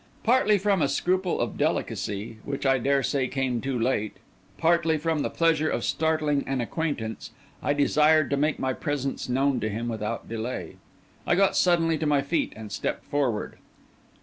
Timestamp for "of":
1.39-1.59, 5.69-5.83